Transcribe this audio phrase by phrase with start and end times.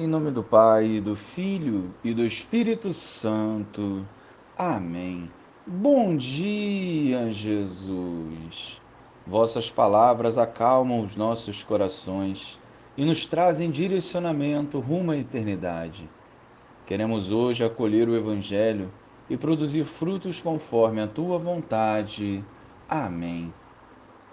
[0.00, 4.08] Em nome do Pai, do Filho e do Espírito Santo.
[4.56, 5.28] Amém.
[5.66, 8.80] Bom dia, Jesus.
[9.26, 12.58] Vossas palavras acalmam os nossos corações
[12.96, 16.08] e nos trazem direcionamento rumo à eternidade.
[16.86, 18.90] Queremos hoje acolher o Evangelho
[19.28, 22.42] e produzir frutos conforme a tua vontade.
[22.88, 23.52] Amém.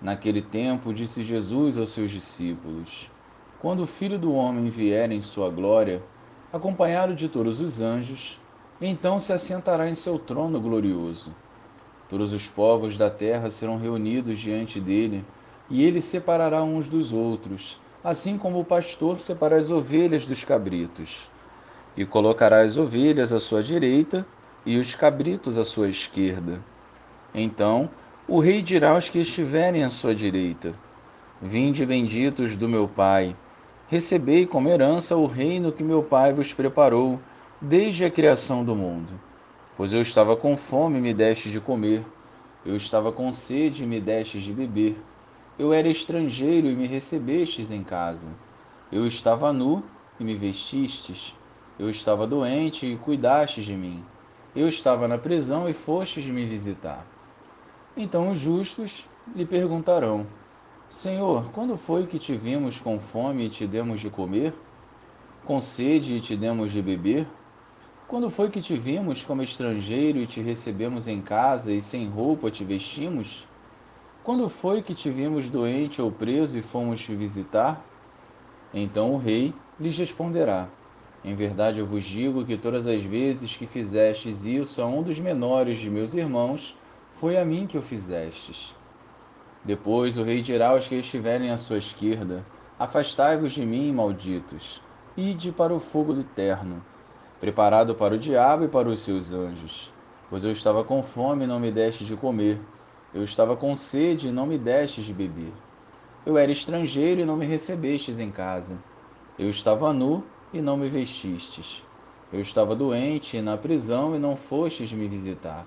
[0.00, 3.10] Naquele tempo, disse Jesus aos seus discípulos:
[3.60, 6.02] quando o Filho do Homem vier em sua glória,
[6.52, 8.38] acompanhado de todos os anjos,
[8.80, 11.34] então se assentará em seu trono glorioso.
[12.08, 15.24] Todos os povos da terra serão reunidos diante dele,
[15.68, 21.28] e ele separará uns dos outros, assim como o pastor separa as ovelhas dos cabritos.
[21.96, 24.26] E colocará as ovelhas à sua direita
[24.64, 26.60] e os cabritos à sua esquerda.
[27.34, 27.90] Então
[28.28, 30.74] o rei dirá aos que estiverem à sua direita:
[31.40, 33.34] Vinde benditos do meu Pai
[33.88, 37.20] Recebei como herança o reino que meu Pai vos preparou
[37.60, 39.12] desde a criação do mundo.
[39.76, 42.04] Pois eu estava com fome e me deste de comer,
[42.64, 44.96] eu estava com sede e me destes de beber,
[45.56, 48.28] eu era estrangeiro e me recebestes em casa,
[48.90, 49.84] eu estava nu
[50.18, 51.36] e me vestistes,
[51.78, 54.04] eu estava doente e cuidastes de mim,
[54.54, 57.06] eu estava na prisão e fostes me visitar.
[57.96, 60.26] Então os justos lhe perguntarão:
[60.88, 64.54] Senhor, quando foi que te vimos com fome e te demos de comer?
[65.44, 67.26] Com sede e te demos de beber?
[68.06, 72.52] Quando foi que te vimos como estrangeiro e te recebemos em casa e sem roupa
[72.52, 73.48] te vestimos?
[74.22, 77.84] Quando foi que te vimos doente ou preso e fomos te visitar?
[78.72, 80.68] Então o rei lhes responderá:
[81.24, 85.18] Em verdade eu vos digo que todas as vezes que fizestes isso a um dos
[85.18, 86.76] menores de meus irmãos,
[87.14, 88.72] foi a mim que o fizestes.
[89.66, 92.46] Depois o rei dirá aos que estiverem à sua esquerda:
[92.78, 94.80] Afastai-vos de mim, malditos,
[95.16, 96.84] ide para o fogo do eterno,
[97.40, 99.92] preparado para o diabo e para os seus anjos.
[100.30, 102.60] Pois eu estava com fome e não me deste de comer,
[103.12, 105.52] eu estava com sede e não me deste de beber.
[106.24, 108.78] Eu era estrangeiro e não me recebestes em casa.
[109.36, 110.22] Eu estava nu
[110.52, 111.82] e não me vestistes.
[112.32, 115.66] Eu estava doente e na prisão e não fostes me visitar.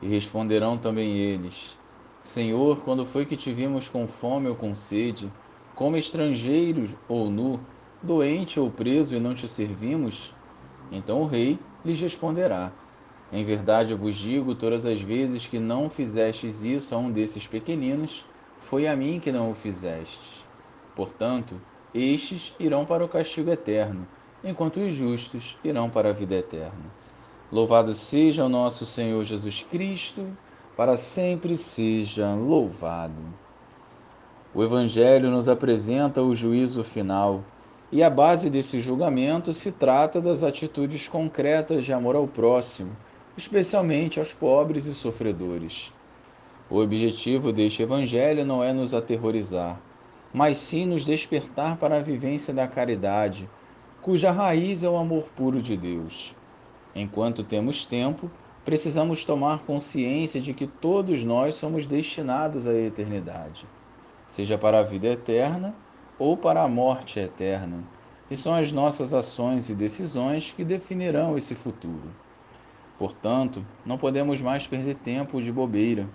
[0.00, 1.78] E responderão também eles:
[2.22, 5.30] Senhor, quando foi que te vimos com fome ou com sede,
[5.74, 7.60] como estrangeiro ou nu,
[8.00, 10.32] doente ou preso e não te servimos?
[10.90, 12.70] Então o rei lhes responderá:
[13.32, 17.48] Em verdade eu vos digo, todas as vezes que não fizestes isso a um desses
[17.48, 18.24] pequeninos,
[18.60, 20.46] foi a mim que não o fizestes.
[20.94, 21.60] Portanto,
[21.92, 24.06] estes irão para o castigo eterno,
[24.44, 27.02] enquanto os justos irão para a vida eterna.
[27.50, 30.26] Louvado seja o nosso Senhor Jesus Cristo
[30.76, 33.22] para sempre seja louvado.
[34.54, 37.42] O Evangelho nos apresenta o juízo final,
[37.90, 42.96] e a base desse julgamento se trata das atitudes concretas de amor ao próximo,
[43.36, 45.92] especialmente aos pobres e sofredores.
[46.70, 49.78] O objetivo deste Evangelho não é nos aterrorizar,
[50.32, 53.48] mas sim nos despertar para a vivência da caridade,
[54.00, 56.34] cuja raiz é o amor puro de Deus.
[56.94, 58.30] Enquanto temos tempo,
[58.64, 63.66] precisamos tomar consciência de que todos nós somos destinados à eternidade,
[64.26, 65.74] seja para a vida eterna
[66.18, 67.82] ou para a morte eterna,
[68.30, 72.10] e são as nossas ações e decisões que definirão esse futuro.
[72.98, 76.08] Portanto, não podemos mais perder tempo de bobeira,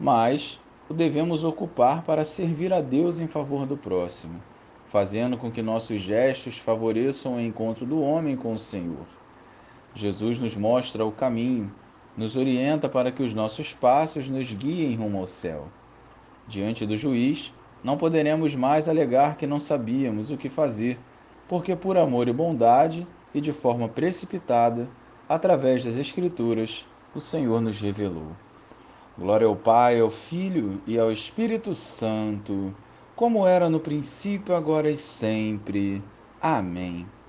[0.00, 0.58] mas
[0.88, 4.40] o devemos ocupar para servir a Deus em favor do próximo,
[4.86, 9.17] fazendo com que nossos gestos favoreçam o encontro do homem com o Senhor.
[9.98, 11.72] Jesus nos mostra o caminho,
[12.16, 15.66] nos orienta para que os nossos passos nos guiem rumo ao céu.
[16.46, 21.00] Diante do juiz, não poderemos mais alegar que não sabíamos o que fazer,
[21.48, 23.04] porque por amor e bondade
[23.34, 24.88] e de forma precipitada,
[25.28, 28.36] através das Escrituras, o Senhor nos revelou.
[29.18, 32.72] Glória ao Pai, ao Filho e ao Espírito Santo,
[33.16, 36.00] como era no princípio, agora e sempre.
[36.40, 37.04] Amém.